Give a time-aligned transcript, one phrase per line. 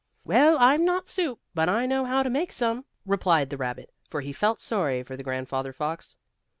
[0.23, 4.21] "Well, I'm not soup, but I know how to make some," replied the rabbit, for
[4.21, 6.17] he felt sorry for the grandfather fox.